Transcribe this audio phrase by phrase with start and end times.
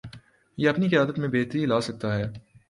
[0.57, 2.25] یہ اپنی قیادت میں بہتری لاسکتا ہے۔